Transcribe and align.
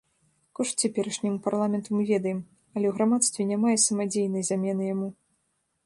Кошт 0.59 0.73
цяперашняму 0.85 1.37
парламенту 1.45 1.89
мы 1.97 2.01
ведаем, 2.13 2.39
але 2.79 2.85
ў 2.87 2.93
грамадстве 2.99 3.41
няма 3.53 3.69
і 3.79 3.81
самадзейнай 3.87 4.43
замены 4.53 4.93
яму. 4.93 5.07